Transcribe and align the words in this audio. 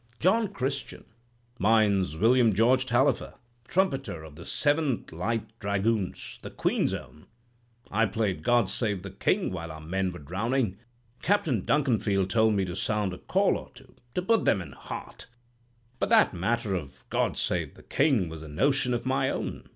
"'John 0.19 0.47
Christian.' 0.47 1.05
"'Mine's 1.59 2.17
William 2.17 2.53
George 2.55 2.87
Tallifer, 2.87 3.35
trumpeter, 3.67 4.23
of 4.23 4.33
the 4.35 4.45
Seventh 4.45 5.11
Light 5.11 5.47
Dragoons—the 5.59 6.49
Queen's 6.49 6.91
Own. 6.91 7.27
I 7.91 8.07
played 8.07 8.41
"God 8.41 8.67
Save 8.71 9.03
the 9.03 9.11
King" 9.11 9.51
while 9.51 9.71
our 9.71 9.79
men 9.79 10.11
were 10.11 10.17
drowning. 10.17 10.77
Captain 11.21 11.61
Duncanfield 11.63 12.31
told 12.31 12.55
me 12.55 12.65
to 12.65 12.75
sound 12.75 13.13
a 13.13 13.19
call 13.19 13.55
or 13.55 13.69
two, 13.75 13.93
to 14.15 14.23
put 14.23 14.43
them 14.45 14.59
in 14.59 14.71
heart; 14.71 15.27
but 15.99 16.09
that 16.09 16.33
matter 16.33 16.73
of 16.73 17.03
"God 17.11 17.37
Save 17.37 17.75
the 17.75 17.83
King" 17.83 18.27
was 18.27 18.41
a 18.41 18.47
notion 18.47 18.95
of 18.95 19.05
my 19.05 19.29
own. 19.29 19.69